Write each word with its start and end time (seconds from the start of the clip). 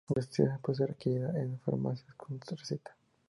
La 0.09 0.15
sustancia 0.23 0.59
puede 0.63 0.77
ser 0.77 0.89
adquirida 0.89 1.31
en 1.39 1.59
farmacias 1.59 2.11
con 2.15 2.39
receta. 2.41 2.95